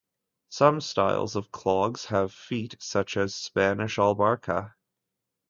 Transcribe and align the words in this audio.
Some 0.49 0.81
styles 0.81 1.35
of 1.35 1.51
clogs 1.51 2.05
have 2.05 2.33
"feet", 2.33 2.75
such 2.79 3.15
as 3.17 3.35
Spanish 3.35 3.97
albarca. 3.99 4.73